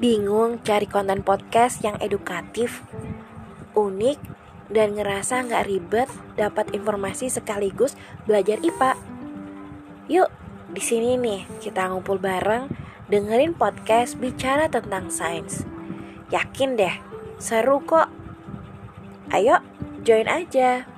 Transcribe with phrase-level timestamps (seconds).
[0.00, 2.80] Bingung cari konten podcast yang edukatif,
[3.76, 4.16] unik,
[4.72, 6.08] dan ngerasa nggak ribet
[6.40, 8.96] dapat informasi sekaligus belajar IPA?
[10.08, 10.32] Yuk,
[10.72, 12.72] di sini nih kita ngumpul bareng
[13.12, 15.68] dengerin podcast bicara tentang sains.
[16.32, 16.96] Yakin deh,
[17.36, 18.08] seru kok.
[19.28, 19.60] Ayo,
[20.00, 20.89] join aja.